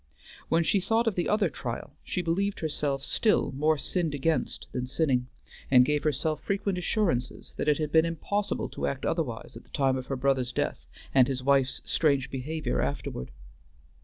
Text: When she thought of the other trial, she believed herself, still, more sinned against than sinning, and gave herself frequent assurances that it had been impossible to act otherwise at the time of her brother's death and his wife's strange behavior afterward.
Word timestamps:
When 0.49 0.63
she 0.63 0.81
thought 0.81 1.05
of 1.05 1.13
the 1.13 1.29
other 1.29 1.47
trial, 1.47 1.93
she 2.03 2.23
believed 2.23 2.61
herself, 2.61 3.03
still, 3.03 3.51
more 3.51 3.77
sinned 3.77 4.15
against 4.15 4.65
than 4.71 4.87
sinning, 4.87 5.27
and 5.69 5.85
gave 5.85 6.01
herself 6.05 6.41
frequent 6.41 6.79
assurances 6.79 7.53
that 7.57 7.67
it 7.67 7.77
had 7.77 7.91
been 7.91 8.05
impossible 8.05 8.67
to 8.69 8.87
act 8.87 9.05
otherwise 9.05 9.55
at 9.55 9.61
the 9.61 9.69
time 9.69 9.97
of 9.97 10.07
her 10.07 10.15
brother's 10.15 10.51
death 10.53 10.87
and 11.13 11.27
his 11.27 11.43
wife's 11.43 11.81
strange 11.83 12.31
behavior 12.31 12.81
afterward. 12.81 13.29